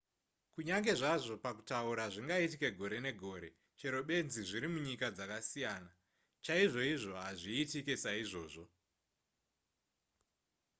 kunyange 0.53 0.91
zvazvo 0.99 1.35
pakutaura 1.45 2.05
zvingaitika 2.13 2.67
gore 2.79 2.97
negore 3.07 3.49
chero 3.79 3.99
benzi 4.09 4.41
zviri 4.49 4.67
munyika 4.73 5.07
dzakasiyana 5.17 5.91
chaizvoizvo 6.45 7.13
haizvitiki 7.23 7.95
saizvozvo 8.03 8.65